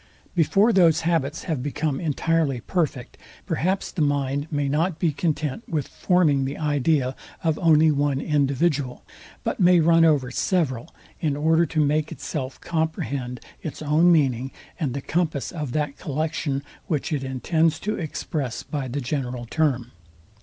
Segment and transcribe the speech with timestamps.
[0.33, 5.87] Before those habits have become entirely perfect, perhaps the mind may not be content with
[5.87, 9.03] forming the idea of only one individual,
[9.43, 14.95] but may run over several, in order to make itself comprehend its own meaning, and
[14.95, 19.91] the compass of that collection, which it intends to express by the general term.